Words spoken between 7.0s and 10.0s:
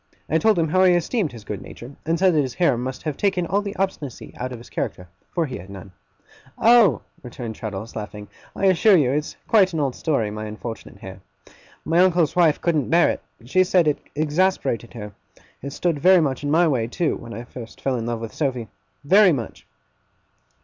returned Traddles, laughing. 'I assure you, it's quite an old